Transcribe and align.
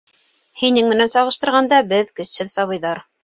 Һинең 0.61 0.87
менән 0.93 1.11
сағыштырғанда 1.15 1.81
беҙ— 1.93 2.11
көсһөҙ 2.21 2.53
сабыйҙар. 2.57 3.05